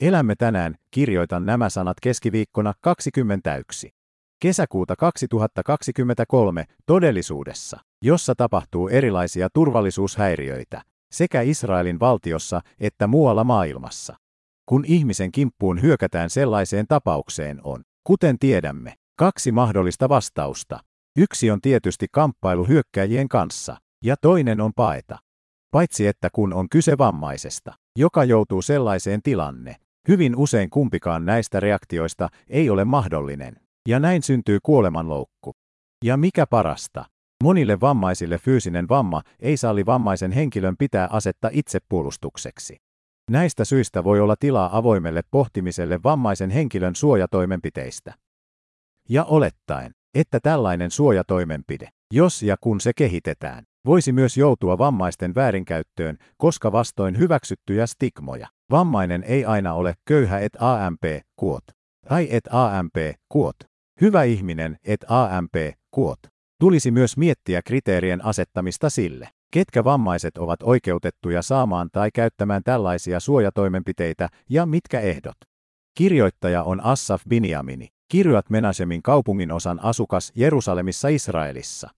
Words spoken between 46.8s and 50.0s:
suojatoimenpiteistä. Ja olettaen,